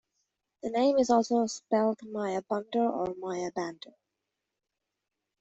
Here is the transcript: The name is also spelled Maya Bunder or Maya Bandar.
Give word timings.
The 0.63 0.71
name 0.71 0.97
is 0.97 1.11
also 1.11 1.45
spelled 1.45 1.99
Maya 2.01 2.41
Bunder 2.49 2.89
or 2.89 3.13
Maya 3.19 3.51
Bandar. 3.55 3.93